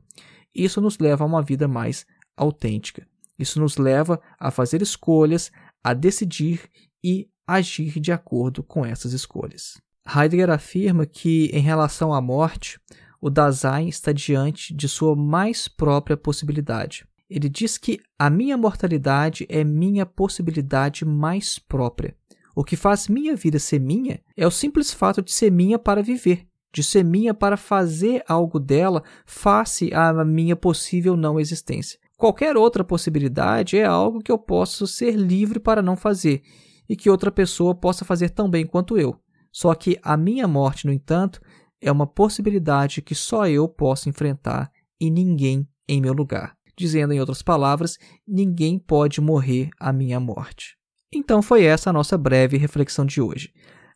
isso 0.54 0.80
nos 0.80 0.98
leva 0.98 1.24
a 1.24 1.26
uma 1.26 1.42
vida 1.42 1.66
mais 1.68 2.06
autêntica. 2.36 3.06
Isso 3.38 3.60
nos 3.60 3.76
leva 3.76 4.20
a 4.38 4.50
fazer 4.50 4.82
escolhas, 4.82 5.50
a 5.82 5.94
decidir 5.94 6.68
e 7.02 7.28
agir 7.46 7.98
de 7.98 8.12
acordo 8.12 8.62
com 8.62 8.84
essas 8.84 9.12
escolhas. 9.12 9.80
Heidegger 10.06 10.50
afirma 10.50 11.06
que, 11.06 11.46
em 11.52 11.60
relação 11.60 12.12
à 12.12 12.20
morte, 12.20 12.78
o 13.20 13.30
Dasein 13.30 13.88
está 13.88 14.12
diante 14.12 14.74
de 14.74 14.88
sua 14.88 15.14
mais 15.14 15.68
própria 15.68 16.16
possibilidade. 16.16 17.06
Ele 17.28 17.48
diz 17.48 17.78
que 17.78 18.00
a 18.18 18.28
minha 18.28 18.56
mortalidade 18.56 19.46
é 19.48 19.62
minha 19.62 20.04
possibilidade 20.04 21.04
mais 21.04 21.58
própria. 21.58 22.16
O 22.60 22.62
que 22.62 22.76
faz 22.76 23.08
minha 23.08 23.34
vida 23.34 23.58
ser 23.58 23.80
minha 23.80 24.20
é 24.36 24.46
o 24.46 24.50
simples 24.50 24.92
fato 24.92 25.22
de 25.22 25.32
ser 25.32 25.50
minha 25.50 25.78
para 25.78 26.02
viver, 26.02 26.46
de 26.70 26.82
ser 26.82 27.02
minha 27.02 27.32
para 27.32 27.56
fazer 27.56 28.22
algo 28.28 28.60
dela 28.60 29.02
face 29.24 29.90
à 29.94 30.22
minha 30.26 30.54
possível 30.54 31.16
não 31.16 31.40
existência. 31.40 31.98
Qualquer 32.18 32.58
outra 32.58 32.84
possibilidade 32.84 33.78
é 33.78 33.86
algo 33.86 34.22
que 34.22 34.30
eu 34.30 34.36
posso 34.36 34.86
ser 34.86 35.12
livre 35.12 35.58
para 35.58 35.80
não 35.80 35.96
fazer 35.96 36.42
e 36.86 36.94
que 36.94 37.08
outra 37.08 37.32
pessoa 37.32 37.74
possa 37.74 38.04
fazer 38.04 38.28
tão 38.28 38.50
bem 38.50 38.66
quanto 38.66 38.98
eu. 38.98 39.18
Só 39.50 39.74
que 39.74 39.98
a 40.02 40.14
minha 40.14 40.46
morte, 40.46 40.86
no 40.86 40.92
entanto, 40.92 41.40
é 41.80 41.90
uma 41.90 42.06
possibilidade 42.06 43.00
que 43.00 43.14
só 43.14 43.48
eu 43.48 43.70
posso 43.70 44.06
enfrentar 44.06 44.70
e 45.00 45.10
ninguém 45.10 45.66
em 45.88 45.98
meu 45.98 46.12
lugar. 46.12 46.54
Dizendo 46.76 47.14
em 47.14 47.20
outras 47.20 47.40
palavras, 47.40 47.96
ninguém 48.28 48.78
pode 48.78 49.18
morrer 49.18 49.70
à 49.80 49.94
minha 49.94 50.20
morte. 50.20 50.78
Então 51.12 51.42
foi 51.42 51.64
essa 51.64 51.90
a 51.90 51.92
nossa 51.92 52.16
breve 52.16 52.56
reflexão 52.56 53.04
de 53.04 53.20
hoje. 53.20 53.52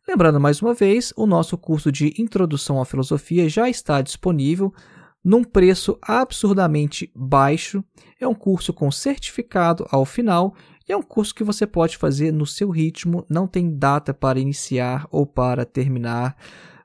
Lembrando 0.06 0.40
mais 0.40 0.60
uma 0.60 0.74
vez, 0.74 1.12
o 1.16 1.26
nosso 1.26 1.56
curso 1.56 1.92
de 1.92 2.12
Introdução 2.18 2.80
à 2.80 2.84
Filosofia 2.84 3.48
já 3.48 3.70
está 3.70 4.02
disponível 4.02 4.74
num 5.24 5.44
preço 5.44 5.96
absurdamente 6.02 7.10
baixo. 7.14 7.84
É 8.20 8.26
um 8.26 8.34
curso 8.34 8.72
com 8.72 8.90
certificado 8.90 9.86
ao 9.90 10.04
final 10.04 10.56
e 10.88 10.92
é 10.92 10.96
um 10.96 11.02
curso 11.02 11.34
que 11.34 11.44
você 11.44 11.66
pode 11.66 11.96
fazer 11.96 12.32
no 12.32 12.44
seu 12.44 12.68
ritmo, 12.68 13.24
não 13.30 13.46
tem 13.46 13.78
data 13.78 14.12
para 14.12 14.40
iniciar 14.40 15.06
ou 15.10 15.24
para 15.24 15.64
terminar. 15.64 16.36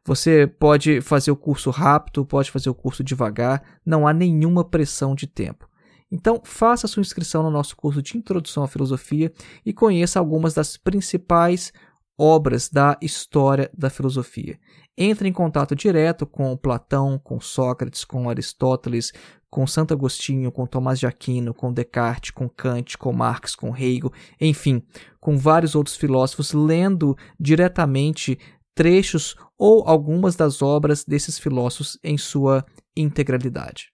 Você 0.05 0.47
pode 0.47 1.01
fazer 1.01 1.31
o 1.31 1.35
curso 1.35 1.71
rápido, 1.71 2.25
pode 2.25 2.49
fazer 2.49 2.69
o 2.69 2.75
curso 2.75 3.03
devagar, 3.03 3.61
não 3.85 4.07
há 4.07 4.13
nenhuma 4.13 4.63
pressão 4.63 5.13
de 5.13 5.27
tempo. 5.27 5.68
Então, 6.11 6.41
faça 6.43 6.87
sua 6.87 7.01
inscrição 7.01 7.43
no 7.43 7.51
nosso 7.51 7.75
curso 7.75 8.01
de 8.01 8.17
Introdução 8.17 8.63
à 8.63 8.67
Filosofia 8.67 9.31
e 9.65 9.71
conheça 9.71 10.19
algumas 10.19 10.53
das 10.53 10.75
principais 10.75 11.71
obras 12.17 12.67
da 12.67 12.97
história 13.01 13.69
da 13.77 13.89
filosofia. 13.89 14.59
Entre 14.97 15.29
em 15.29 15.31
contato 15.31 15.73
direto 15.73 16.25
com 16.25 16.57
Platão, 16.57 17.17
com 17.17 17.39
Sócrates, 17.39 18.03
com 18.03 18.29
Aristóteles, 18.29 19.13
com 19.49 19.65
Santo 19.65 19.93
Agostinho, 19.93 20.51
com 20.51 20.65
Tomás 20.65 20.99
de 20.99 21.07
Aquino, 21.07 21.53
com 21.53 21.71
Descartes, 21.71 22.31
com 22.31 22.49
Kant, 22.49 22.97
com 22.97 23.13
Marx, 23.13 23.55
com 23.55 23.75
Hegel, 23.75 24.11
enfim, 24.39 24.83
com 25.21 25.37
vários 25.37 25.75
outros 25.75 25.95
filósofos, 25.95 26.51
lendo 26.51 27.15
diretamente 27.39 28.37
trechos 28.75 29.35
ou 29.57 29.87
algumas 29.87 30.35
das 30.35 30.61
obras 30.61 31.05
desses 31.05 31.39
filósofos 31.39 31.97
em 32.03 32.17
sua 32.17 32.65
integralidade. 32.95 33.93